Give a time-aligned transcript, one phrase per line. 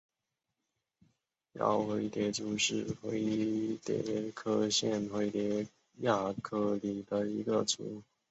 [1.53, 8.01] 娆灰蝶族是灰蝶科线灰蝶亚科里的一个族。